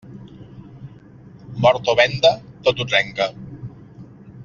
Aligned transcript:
Mort 1.67 1.91
o 1.93 1.95
venda, 2.01 2.33
tot 2.69 2.81
ho 2.85 2.89
trenca. 2.93 3.29